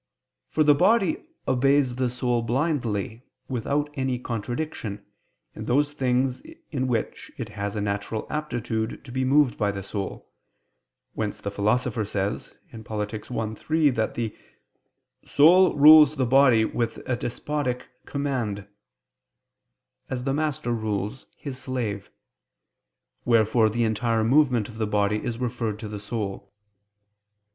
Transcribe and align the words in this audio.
For 0.49 0.63
the 0.63 0.73
body 0.73 1.27
obeys 1.47 1.97
the 1.97 2.09
soul 2.09 2.41
blindly 2.41 3.21
without 3.47 3.91
any 3.93 4.17
contradiction, 4.17 5.05
in 5.53 5.65
those 5.65 5.93
things 5.93 6.41
in 6.71 6.87
which 6.87 7.31
it 7.37 7.49
has 7.49 7.75
a 7.75 7.81
natural 7.81 8.25
aptitude 8.27 9.05
to 9.05 9.11
be 9.11 9.23
moved 9.23 9.59
by 9.59 9.69
the 9.69 9.83
soul: 9.83 10.27
whence 11.13 11.39
the 11.39 11.51
Philosopher 11.51 12.03
says 12.03 12.55
(Polit. 12.83 13.13
i, 13.13 13.53
3) 13.53 13.89
that 13.91 14.15
the 14.15 14.35
"soul 15.23 15.75
rules 15.75 16.15
the 16.15 16.25
body 16.25 16.65
with 16.65 16.97
a 17.07 17.15
despotic 17.15 17.85
command" 18.07 18.65
as 20.09 20.23
the 20.23 20.33
master 20.33 20.71
rules 20.73 21.27
his 21.37 21.59
slave: 21.59 22.09
wherefore 23.23 23.69
the 23.69 23.83
entire 23.83 24.23
movement 24.23 24.67
of 24.67 24.79
the 24.79 24.87
body 24.87 25.23
is 25.23 25.37
referred 25.37 25.77
to 25.77 25.87
the 25.87 25.99
soul. 25.99 26.51